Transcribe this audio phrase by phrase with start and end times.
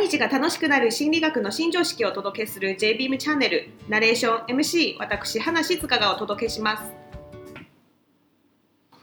[0.00, 6.84] 毎日が楽しくなる心理学の新常識をお届けする JBeam チャンネルナレーション MC 私花静香がお届けします。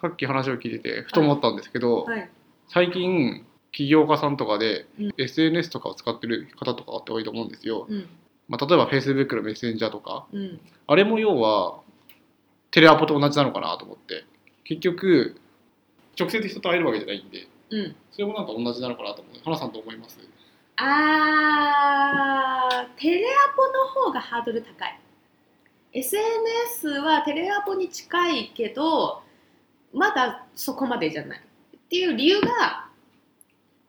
[0.02, 2.28] さっき話を聞いててふと思ったんですけど、はい。
[2.68, 5.13] 最近起業家さんとかで、うん。
[5.20, 8.09] SNS とかを使ってる方とかって多いと思うんですよ、うん。
[8.48, 10.25] まあ、例えば Facebook のメッセンジャーとか。
[10.34, 10.59] うん。
[10.88, 11.79] あれも要は
[12.71, 14.25] テレアポと同じなのかなと思って。
[14.64, 15.39] 結局
[16.20, 17.48] 直接人と会えるわけじゃないんで。
[17.70, 17.95] うん。
[18.09, 19.36] それもなんか同じなのかなと思う。
[19.43, 20.18] 花さんと思います？
[20.78, 25.00] あーテレアポの方がハードル高い。
[25.94, 29.23] SNS はテレアポに近いけど
[29.94, 32.88] まだそこまでじゃないっていう理由が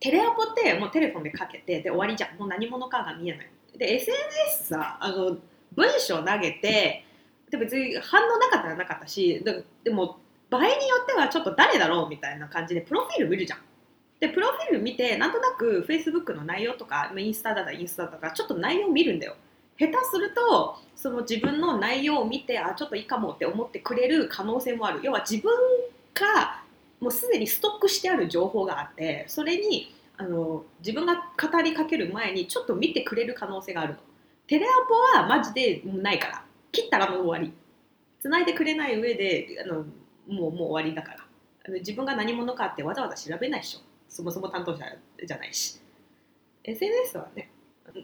[0.01, 2.39] テレアポってもうテレフォンでかけてで終わりじゃん。
[2.39, 3.51] もう何者かが見えない。
[3.77, 5.37] で SNS さあの
[5.75, 7.05] 文章投げて
[7.51, 13.61] で別に反応なかったらなかったしででも場合によってはちょっと誰だろうみたいな感じでプロフィール見るじゃん。
[14.21, 19.37] でプロフィール見てなんとなく Facebook の内容とかインスタだったらインスタとかちょっと内容見るんだよ。
[19.79, 25.01] 下手するとその自分の内容を見てあちょっといいかもって思ってくれる可能性もある。
[25.05, 25.53] 要は自分
[26.15, 26.63] が
[27.01, 34.01] もうすでにストックしてある情報があってそれにあの自分が語りかける前にちょっと見てくれる可能性があるの。
[34.49, 36.45] テレアポはマジでないから。
[36.73, 37.53] 切ったらもう終わり。
[38.21, 39.85] 繋いでくれない上であの
[40.27, 41.19] もうもう終わりだから。
[41.67, 43.88] あの自分が何者かってわざわざ調べないでしょ。
[44.09, 44.85] そもそも担当者
[45.25, 45.81] じゃないし。
[46.65, 47.51] SNS はね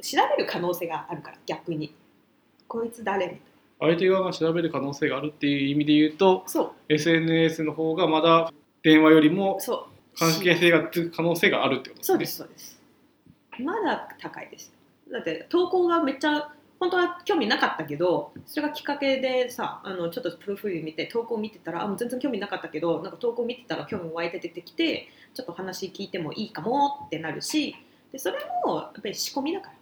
[0.03, 1.95] 調べる可能性があるから逆に。
[2.67, 3.41] こいつ誰みたい
[3.81, 6.73] 相手側が調べる可能性があるっていう意味で言うとなそう。
[6.93, 8.53] SNS の方がまだ
[8.83, 9.59] 電話よりも
[10.17, 12.05] 関係性がつく可能性があるってことですね。
[12.05, 12.81] そうですそうです。
[13.61, 14.73] まだ高いです。
[15.11, 27.75] だって投稿がめっちゃ本当は興味なかったけどそれがきっかけでさあのちょっとプロフィール見て投稿見てたらあもう全然興味なかったけどなんか投稿見てたら興味湧いて出てきてちょっと話聞いてもいいかもってなるし
[28.13, 29.75] でそれもやっぱり仕込みだから。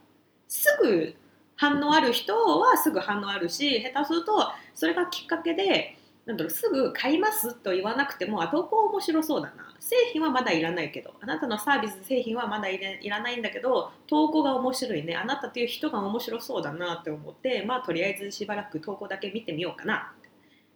[0.53, 1.15] すぐ
[1.57, 4.33] 反応ある人はすぐ反応あるし下手すると
[4.75, 9.74] それがきっかけでなんだろうすぐ買いますと言わなくてもあ投稿面白そうだな。
[9.80, 15.17] 製品はまだいらないけどあなたのサービス製品はまだいらないんだけど投稿が面白いね。
[15.17, 20.13] あなたという人が面白そうだなって思ってまあとりあえずしばらく投稿だけ見てみようかな。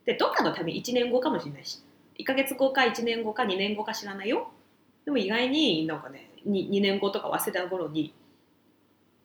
[0.04, 1.80] でどっかのため1年後かもしれないし。
[2.18, 4.50] 1ヶ月後か1年後か2年後か知らないよ。
[5.04, 8.12] でも意外になんかね 2, 2年後とか忘れた頃に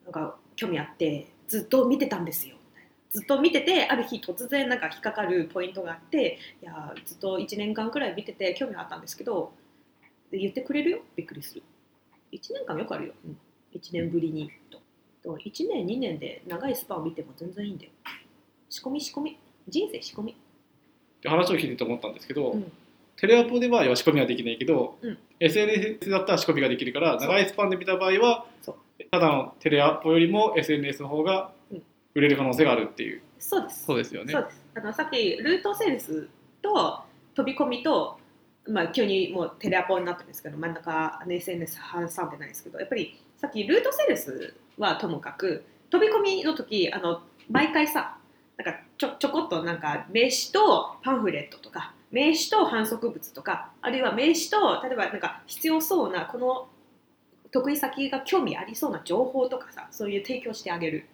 [0.04, 2.56] なんか興味あってずっと見てたんですよ。
[3.12, 9.52] ずっと見ててある日突然なんか引っかかるポイントがあっていやずっと1年間くらい見てて興味あったんですけど
[10.30, 10.98] で言ってくれるよ？
[11.14, 11.62] びっくりする。
[12.32, 13.36] 1年間よくあるよ、うん、
[13.74, 14.80] 1年ぶりにと。
[15.22, 17.90] と1年2年で長いスパンを見ても全然いいんだよ。
[18.70, 19.38] 仕込み仕込み。
[19.68, 20.32] 人生仕込み。
[20.32, 20.34] っ
[21.20, 22.72] て話を聞いてて思ったんですけど、うん。
[23.16, 25.18] テレアポでは仕込みはできないけど、うん。
[25.38, 28.46] SNS だったら仕込みができるから長いスパンで見た場合は
[29.10, 31.82] ただのテレアポよりも SNS の方がうん
[32.14, 33.84] 売れる可能性があるっていう、そうです。
[33.84, 34.32] そうですよね。
[34.32, 34.62] そうです。
[34.74, 36.28] あのさっきルートセールス
[36.62, 37.02] と
[37.34, 38.18] 飛び込みと、
[38.66, 48.16] まあ、急にもうテレアポになってるんですけど真ん中あの SNS 挟んでないですけどやっぱりさっきルートセールスはともかく飛び込みの時あの毎回さ
[48.56, 56.68] なんかちょちょこっとなんか名刺とパンフレットとか名刺と反則物とかあるいは名刺と例えばなんか必要そうなこの
[57.50, 61.06] 得意先が興味ありそうな情報とかさそういう提供してあげる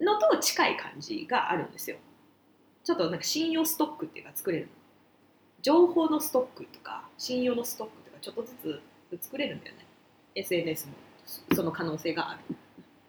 [0.00, 1.96] のと近い感じがあるんですよ。
[2.84, 4.68] ちょっとなんか信用ストックっていうか作れる。
[5.62, 8.80] 情報のストックとか信用のストックとかちょっとず
[9.18, 9.86] つ作れるんだよね。
[10.34, 10.94] SNS も
[11.54, 12.56] その可能性がある。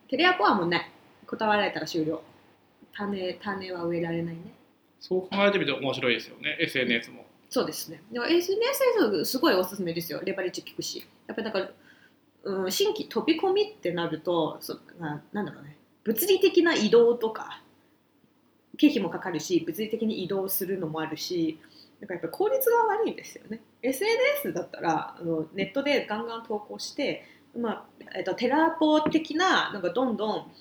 [0.10, 0.92] テレアポはもうない。
[1.26, 2.22] 断られたら終了。
[2.94, 4.42] 種種は植えられないね。
[5.00, 6.58] そう考えてみて面白いですよね。
[6.60, 7.26] SNS も。
[7.50, 8.02] そうですね。
[8.12, 10.22] でも SNS すごいおすすめですよ。
[10.24, 11.08] レバレッジ効くし。
[11.28, 11.72] やっぱりだから、
[12.44, 17.62] うん、新規飛び込みってなるとそななんだろうね物理的な移動とか
[18.78, 21.60] 経費もかかるし物理的に移動するのもあるし
[22.00, 23.62] なんかやっぱ効率が悪いんですよね。
[23.84, 27.24] SNS だったらあのネットでガンガン投稿して、
[27.56, 27.86] まあ
[28.16, 30.52] えっと、テラポ的ななんかどんどん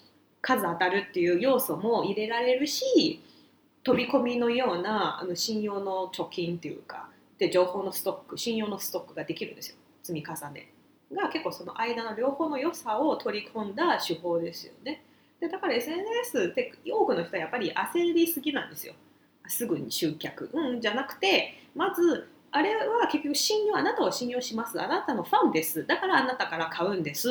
[0.43, 3.23] 数当たるっていう要素も入れられるし
[3.83, 9.77] 飛び込みのようなあの信用の貯金っていうかで情報のストック信用のストックができるんですよ。
[10.03, 10.71] 積み重ね
[11.13, 15.03] が結構その間の両方の良さを取り込んだ手法ですよね。
[15.41, 18.95] でだから SNS って多くの人はやっぱり焦りすぎなんですよ。
[19.47, 20.51] すぐに集客。
[20.53, 24.81] うんじゃなくてまずあれは結局信用あなたを信用します。
[24.81, 25.87] あなたのファンです。
[25.87, 27.29] だからあなたから買うんです。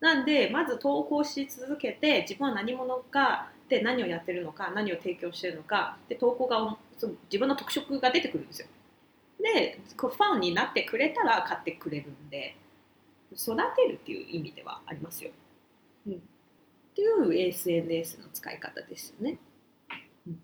[0.00, 8.68] なんでまず投稿し続けて自分は何者かで何をやってるのか何を提供してるのかで投稿がその自分の特色が出てくるんですよ。
[9.40, 12.56] でファンになってくれたら買ってくれるんで
[13.32, 15.30] 育てるっていう意味ではありますよ。
[16.98, 19.38] うん、っていう SNS の使い方ですよね。
[20.26, 20.38] うん、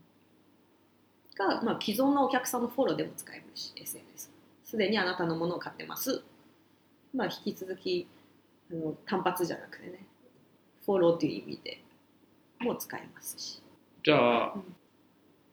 [1.36, 4.30] が、まあ、既存のお客さんのフォローでも使えるし SNS。
[4.64, 6.22] すでにあなたのものを買ってます。
[7.14, 8.08] まあ、引き続き
[8.70, 10.04] あの単発じゃなくてね
[10.84, 11.80] フォローっていう意味で
[12.60, 13.62] も使えますし。
[14.04, 14.62] じゃあ、うん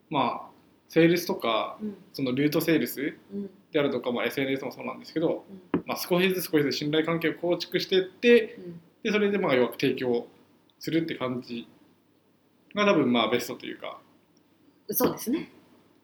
[0.10, 0.52] まあ
[0.90, 10.28] セールスとかうんそのルートセールスうんであるとか、まあ、SNS もそうなんですけど、うんまあ、少しずつ少しずつ信頼関係を構築していってうんでそれでまあ要は提供
[10.82, 11.68] するって感じ
[12.76, 14.02] が多分まあベストというか
[14.90, 15.50] そうですね。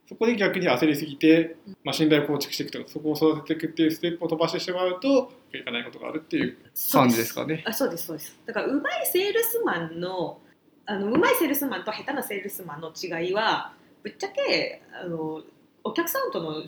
[0.08, 6.58] そこで逆に焦りすぎてうん、まあ、信頼を構築していくとかそこを育てていくっていうステップを飛ばしてしまうといかないことがあるっていう
[6.94, 7.64] 感じですかね。
[7.68, 10.40] あそうですそうですだからうまいセールスマンの
[10.86, 15.42] あのうまいセールスマンと下手なセールスマンの違いはぶっちゃけあの
[15.84, 16.64] お客さんとの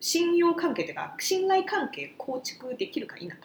[0.00, 3.36] 信用関係というか信頼関係構築できるか否か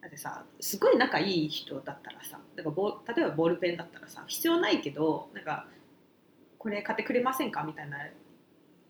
[0.00, 5.66] だってさすごい仲いい人だったらさだからボ例えばボールペンだったらさ必要ないけどなんか
[6.58, 7.62] これ買ってくれませんか？
[7.64, 7.98] みたいな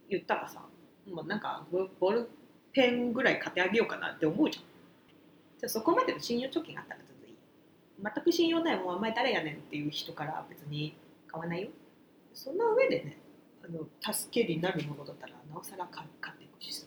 [0.09, 0.63] 言ったらさ
[1.09, 2.29] もうなんかボール
[2.73, 4.65] ペンぐらい買ってあげようかなって思うじゃん。
[5.59, 7.37] じゃそこまでの信用貯金があったら全然いい。
[8.03, 10.97] 全く信用ないもんお前誰やねんっていう人から別に
[11.27, 11.69] 買わないよ。
[12.33, 13.19] そんな上でね
[13.65, 16.87] あの助けになるものだったらなおさら買買っていくし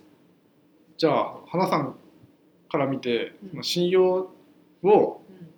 [0.97, 1.95] じゃあ花さん
[2.73, 3.49] から見てうん。
[3.51, 4.03] その信用
[4.83, 5.49] をうん。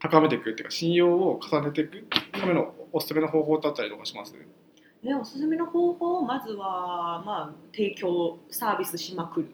[0.00, 4.34] 高めていくっていうか信用を重ねていくためのおすすめの方法だったりとかします？
[4.34, 9.48] ね、おすすめの方法まずは、まあ、提供サービスしまくる。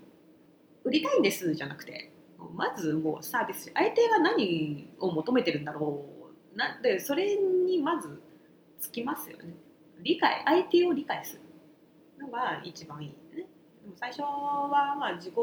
[0.85, 2.13] 売りたいんですじゃなくて
[2.55, 6.07] まずもうサービスし相手が何を求めてるんだろ
[6.55, 6.57] う。
[6.57, 8.23] なんでそれにまず
[8.81, 9.55] つきますよね。
[10.03, 11.43] 理解相手を理解する
[12.27, 13.15] のが一番いい
[13.89, 15.35] も最初はまあ自己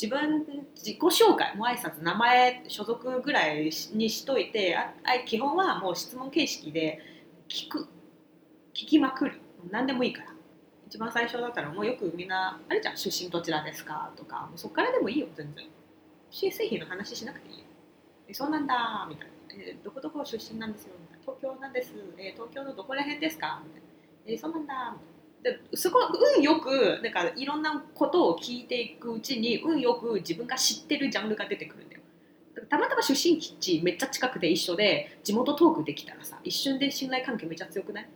[0.00, 0.44] 自分
[0.74, 7.00] 自己紹介もう挨拶名前所属ぐらいにしといてああ基本はもう質問形式で
[7.48, 7.88] 聞く。
[8.76, 9.40] 聞きまくる
[9.70, 10.28] 何でもいいから。
[10.86, 15.64] 一番最初だったらもうよくみんなあれじゃん出身どちらですかとかもうそっからでもいいよ全然。
[16.30, 17.64] 新製品の話しなくていいよ。
[18.28, 19.32] えそうなんだみたいな、
[19.64, 21.22] えどこどこ出身なんですよみたいな。
[21.22, 23.86] 東京なんです、え東京のどこら辺ですかみたいな。
[24.26, 25.15] えそうなんだみたいな。
[25.52, 26.04] ですごい
[26.36, 32.00] 運よくなんかいろんなことを聞いていくうちに運よく自分が知ってるジャンルが出てくるんだよ
[32.68, 38.08] たまたま出身地めっちゃ近くて一緒で地元トークできたらさ一瞬で信頼関係めっちゃ強くない？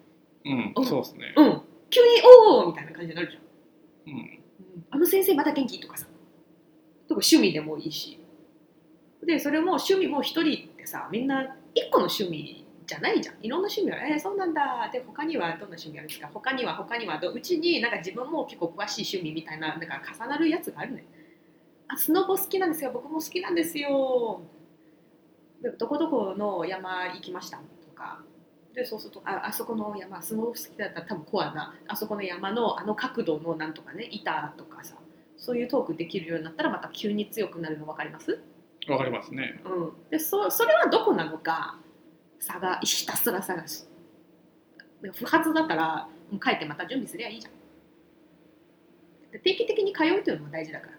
[0.45, 2.07] うんうんそうですねうん、急に
[2.49, 4.15] 「おお!」みたいな感じになるじゃん。
[4.15, 4.41] うんうん
[4.93, 6.07] あの先生まだ元気とかさ。
[7.09, 8.19] とか趣味でもいいし。
[9.25, 12.60] で、それも趣味も一人ってさ、みんな一個の趣味
[12.91, 13.37] じゃないじゃん。
[13.41, 14.13] いろんな趣味ある。
[14.13, 14.91] えーそうなんだ。
[14.93, 16.07] で、他にはどんな趣味ある？
[16.07, 17.41] んですか他には他にはどう？
[17.41, 21.05] ちになんか自分も結構詳しい趣味みたいな、なんか重なるやつがあるね。
[21.89, 22.91] あ、スノボ好きなんですよ。
[22.93, 24.43] 僕も好きなんですよ。
[25.63, 27.59] でどこどこの山行きました？
[27.59, 28.23] とか。
[28.75, 34.95] でそうするとああそこの山スノボ好きだったら多分コアなあそこの山のあの角度のなんとかね板とかさ
[35.37, 38.39] そういうトークできるようになったらまた急に強くなるの分かります、
[38.89, 41.81] わかりますねうん、でそそれはどこなのか
[42.41, 43.89] 探ひたすら探す
[45.15, 47.53] 不発だったらもう帰ってまた準備すりゃいいじゃん。
[49.41, 50.93] 定期的に通うというのも大事だから。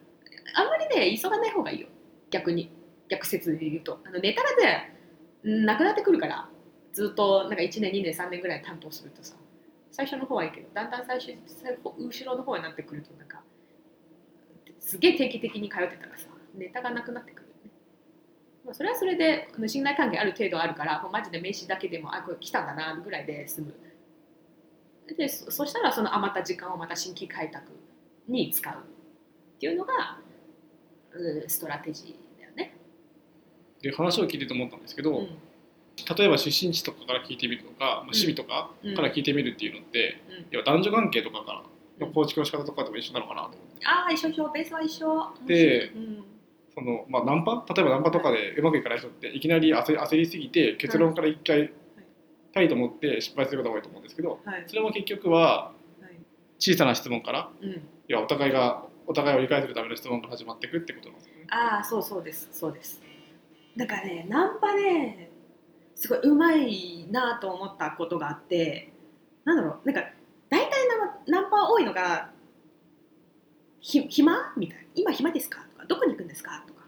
[0.56, 1.88] あんまりね急がない方がいいよ。
[2.30, 2.72] 逆に。
[3.10, 4.00] 逆説で言うと。
[4.06, 4.98] あのネタがね
[5.44, 6.50] なくなってくるから。
[6.94, 9.36] ずっとなんか1年2年3年ぐらい担当するとさ。
[9.92, 11.34] 最初の方はいいけどだんだん最初
[11.98, 13.42] 後ろの方になってくるとなんか
[14.80, 17.41] すげえ定期的に通ってたらさネタがなくなってくる、
[18.66, 23.74] まあ、それはそれで信頼関係ある程度あるからもうマジで名刺だけでもあこれ来たんだなぐらいで済む。
[25.18, 27.72] でそそしたらその余った時間をまた新規開拓
[28.28, 30.20] に使うっていうのが、
[31.14, 32.78] うん、ストラテジーだよね、
[33.82, 35.28] で話を聞いてて思ったんですけど、うん。
[36.18, 40.22] 例えば出身地とかから聞いてみるとか、まあ、趣味とかうんから聞いてみるっていうのって、
[40.54, 40.64] うん。
[40.64, 41.52] 男女関係とかか
[42.00, 43.86] らの構築の仕方とかでも一緒なのかなと思って。
[43.86, 45.34] ああ一緒一緒ベースは一緒。
[45.46, 46.31] でうん
[46.74, 47.66] その、まあ、ナンパ？
[47.74, 51.72] 例えばナンパとかでうまくいかない人っていきなり焦り焦りすぎて結論から一回
[52.54, 54.64] たいと思って失敗することが多いと思うんですけどはい。
[54.68, 55.74] それも結局はは
[56.10, 56.20] い。
[56.60, 57.82] 小さな質問からうん。
[58.08, 61.48] 要はお互いがお互いを理解するための質問から始まっていくってことなんですよね。
[61.50, 62.50] ああそうそうです。
[62.52, 63.02] そうです。
[63.76, 65.30] なんかねナンパね
[65.96, 68.92] すごいうまいなと思ったことがあって
[69.46, 70.10] なんだろうなんか
[70.50, 72.32] 大体ナンパナンパ多いのが
[73.80, 76.82] 「ひ暇?」みたいな「今暇ですか?」とか「どこに行くんですか?」とか。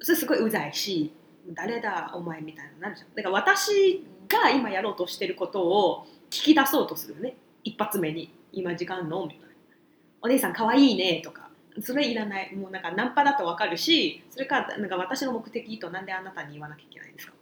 [0.00, 1.12] それすごいうざいし
[1.48, 2.10] 「誰だ？
[2.14, 3.14] お前」みたいになるじゃん。
[3.14, 7.36] だから私が今やろうとしてることを聞き出そうとするよね。
[7.62, 9.46] 一発目に「今時間の?」みたいな
[10.20, 11.42] 「お姉さんかわいいね」とか。
[11.80, 12.54] それいらない。
[12.54, 17.32] もうなんかナンパだと分かるしそれからなんか私の目的となんであなたに言わなきゃいけないんですか？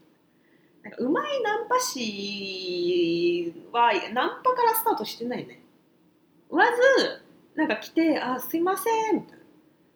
[0.83, 5.61] なんかうまいナンパ師はナンパからスタートしてないね。
[6.51, 6.81] まず
[7.55, 9.42] なんか来て「あすいません」みたいな。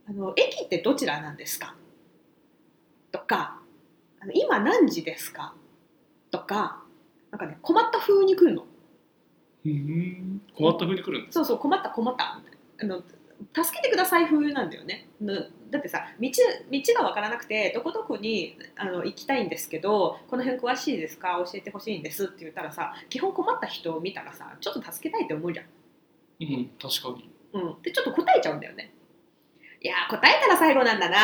[0.09, 1.75] あの「駅ってどちらなんですか?」
[3.13, 3.61] とか
[4.21, 5.55] あの「今何時ですか?」
[6.31, 6.83] とか
[7.31, 8.67] なんかね困った風に来るの。
[9.65, 10.41] うん。
[10.57, 12.41] 困った風に来るんですそうそう困った困った。
[12.81, 13.03] あの
[13.53, 15.09] 助けてください風なんだよね。
[15.21, 15.35] な
[15.71, 16.29] だってさ道
[16.71, 21.43] 道が分からなくてどこどこにあの行きたいんですけどこの辺詳しいですか？
[21.45, 22.25] 教えてほしいんです。
[22.27, 25.67] って言ったらさ基本困った人を見たらさちょっと助けたいって思うじゃん。
[26.41, 27.29] うん確かに。
[27.53, 28.95] うん、でちょっと答えちゃうんだよね。
[29.87, 31.17] いやー答えたら最後なんだな。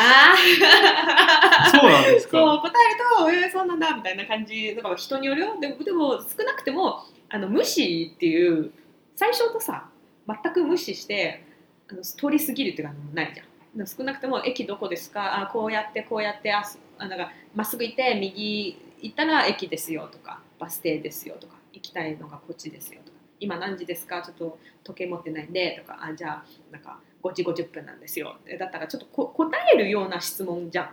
[1.69, 2.37] そうなんですか？
[2.37, 5.59] そう答えると「えー、そうなんだ」みたいな感じだから人によるよ。
[5.59, 8.71] でもでも少なくてもあの無視っていう
[9.17, 9.89] 最初とさ
[10.25, 11.43] 全く無視して
[11.91, 13.47] あの通り過ぎるっていうのはないじゃん。
[13.85, 15.41] 少なくとも駅どこですか？
[15.41, 24.21] あこうやってこうやってあすあなんかまっすぐ行って右行ったら駅ですよとかバス停ですよとか行きたいのがこっちですよとか今何時ですか？
[24.21, 28.37] ちょっと時計持ってないんでとかあじゃあなんか5時50分なんですよ。
[28.45, 30.89] えだったらちょっとこ答えるような質問じゃん、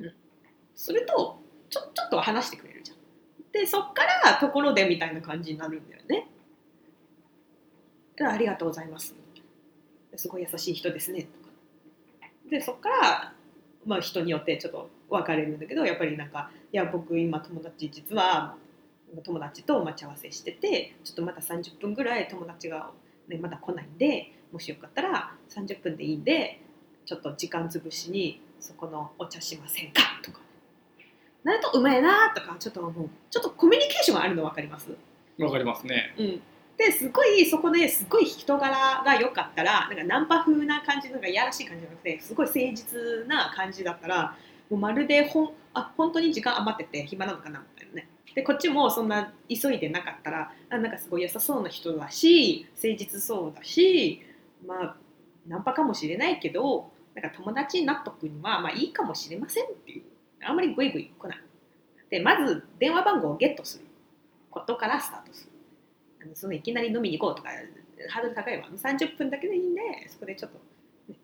[0.00, 0.12] うん。
[0.74, 1.38] すると
[1.68, 2.98] ちょちょっとは話してくれるじゃん。
[3.52, 6.28] でそっからところでみたいな感じになるんだよね。
[8.20, 9.14] ありがとうございます。
[10.16, 11.22] すごい優しい人ですね。
[11.22, 11.48] とか
[12.50, 13.34] でそっから
[13.84, 18.56] まあ人によってちょっと分かれるんだけどやっぱりなんかいや僕今友達実は
[19.24, 22.90] 友達と待ち合わせしててちょっとまた30分ぐらい友達が、
[23.28, 26.60] ね、まだ来ないんでもしよかったら30分でいいんで
[27.04, 30.02] ちょっと時間潰しにそこのお茶しませんか？
[30.22, 30.40] とか。
[31.44, 33.08] なるとうまいなとかちょっと思う。
[33.30, 34.90] ちょっとコミュニケーションがあるの分かります？
[35.38, 36.14] わかりますね。
[36.18, 36.42] うん。
[36.76, 44.36] ですごいそこですごい人柄が良かったらなんかナンパ風な感じなんかいやらしい感じじゃなくてすごい誠実な感じだったら
[44.70, 48.08] もうまるでほんあ本当に時間余ってて暇なのかなみたいなね。
[48.34, 54.22] でこっちもそんな急いでなかったらあなんかすごい良さそうな人だし誠実そうだし
[54.66, 54.96] まあ
[55.46, 60.02] ナンパかもしれないけどなんか友達になっとくにはまあいいかもしれませんっていう。
[60.40, 61.38] あんまりグイグイ来ない。
[62.10, 63.84] でまず電話番号をゲットする。
[64.50, 65.52] ことからスタートする。
[66.22, 67.50] あのそのいきなり飲みに行こうとか
[68.08, 68.68] ハードル高いわ。
[68.68, 70.58] 30分だけでいいんでそこでちょっと、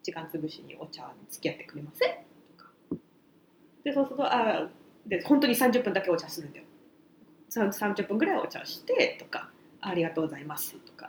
[0.02, 2.10] 時間潰しにお茶に付き合ってくれません？
[2.56, 2.70] とか。
[3.84, 4.68] でそうするとあ
[5.06, 6.64] で本当に30分だけお茶するんだよ。
[7.50, 9.50] 30分ぐらいお茶してとか。
[9.80, 10.76] ありがとうございます。
[10.76, 11.08] とか。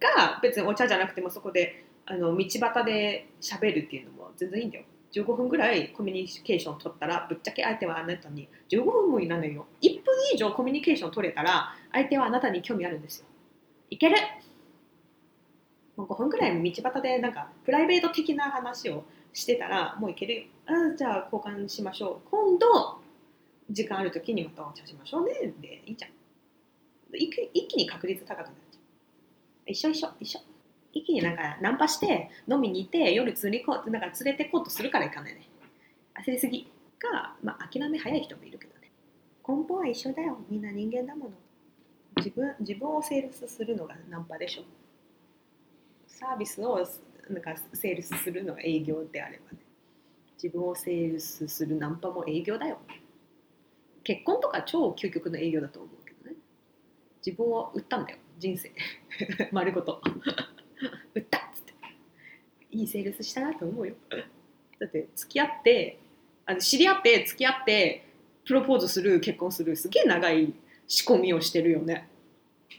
[0.00, 4.84] が別にお茶じゃなくてもそこであの道端で喋るっていうのも全然いいんだよ。
[5.12, 13.26] 15分ぐらいコミュニケーション取ったらぶっちゃけ相手はあなたに15分もいらないよ1分以上コミュニケーション取れたら相手はあなたに興味あるんですよ。
[13.90, 14.16] いける。
[15.96, 20.42] もう5分ぐらい道端でなんかプライベート的な話をしてたらもういけるよ。
[20.66, 22.28] あじゃあ交換しましょう。
[22.30, 22.98] 今度
[23.70, 25.54] 時間ある時にまたお茶しましょうね。
[25.60, 26.10] でいいじゃん。
[27.14, 28.67] 一気に確率高くなっちゃう
[29.68, 30.40] 一緒一緒一緒。
[30.92, 35.48] 一気になんかナンパして飲みに行って夜連れこうなんか連れてこうとするからいかないね。
[36.24, 38.90] 焦りすぎが、まあ、諦め早い人もいるけどね。
[39.46, 40.38] 根本は一緒だよ。
[40.48, 41.30] みんな人間だもの。
[42.16, 44.62] 自分自分をセールスするのがナンパでしょ。
[46.06, 46.86] サービスを
[47.28, 49.58] なんかセールスするのが営業であればね。
[50.42, 52.78] 自分をセールスするナンパも営業だよ。
[54.02, 56.36] 結婚とか超究極の営業だと思うけどね。
[57.24, 58.18] 自分を売ったんだよ。
[58.38, 58.70] 人生。
[59.52, 60.00] 丸ごと。
[61.14, 61.74] 売ったっつって。
[62.70, 63.94] いいセールスしたなと思うよ。
[64.78, 65.98] だって付き合って
[66.46, 68.04] あの知り合って付き合って
[68.46, 70.52] プロポーズする結婚するすげえ長い
[70.86, 72.08] 仕込みをしてるよね。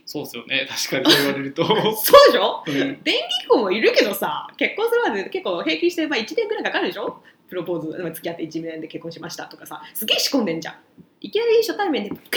[0.06, 0.68] そうですよね。
[0.68, 2.64] 確かにそう言われると、 そうでしょ？
[2.66, 3.04] うん。
[3.04, 7.22] 電気婚もいるけどさ結婚するまで結構平均してまあ1年ぐらいかかるでしょ？
[7.50, 10.76] プロポーズまあ付き合って1年で結婚しましたとかさすげえ仕込んでんじゃん。
[11.22, 12.32] いきなり初対面で「僕と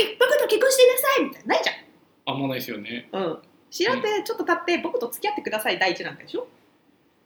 [0.49, 1.71] 結婚してください」みたいなないじ
[2.25, 3.39] あんまないですよね、うん。
[3.71, 6.47] 知り合ってちょっと経って僕と付き合ってください第一なんでしょ？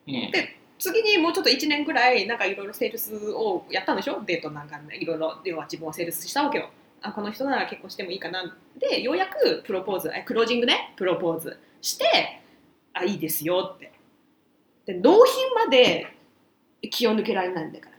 [0.08, 4.22] うん、で次にもうちょっと1年ぐらいなんかいろいろセールスをやったんでしょ？
[4.24, 6.70] デートなんかねいろいろ要は自分をセールスしたわけよ。
[7.02, 8.56] あこの人なら結婚してもいいかな？
[8.78, 10.94] でようやくプロポーズえクロージングね？
[10.96, 12.40] プロポーズして
[12.94, 13.92] あいいですよって。
[14.86, 16.06] で納品まで
[16.90, 17.92] 気を抜けられないんだから。
[17.92, 17.95] な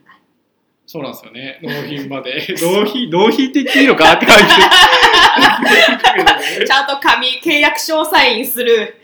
[0.88, 1.58] そうなんですよね。
[1.62, 2.46] 納品まで。
[2.48, 4.44] 納品納品って言っていいのかって感じ。
[6.66, 8.94] ちゃんと紙契約書をサインする。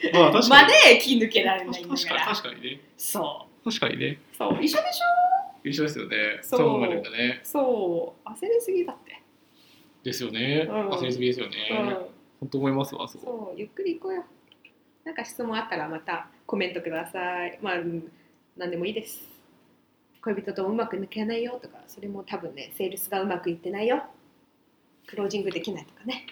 [0.49, 2.81] まで気抜けられないんだ確から確かにね。
[2.97, 4.19] そ確かにね。
[4.33, 4.59] うそう。
[4.63, 5.69] 一緒でしょ？
[5.69, 6.17] 一緒ですよね。
[6.41, 6.61] そう。
[6.61, 7.41] そう思えるんだね。
[7.43, 8.29] そう。
[8.31, 9.21] 焦りすぎだって、
[10.03, 10.89] ですよね、うん。
[10.89, 11.79] 焦りすぎですよね、うん。
[12.41, 13.59] 本当思いますわそうそう。
[13.61, 14.25] ゆっくり行こうよ。
[15.05, 17.59] なんか質問あったらまたコメントください。
[17.61, 18.11] まあ、うん。
[18.57, 19.34] 何でもいいです。
[20.25, 24.05] 恋人とうまく抜けないよとか、それも多分ね、セールスがうまくいってないよ。
[25.07, 26.27] クロージングできないとかね。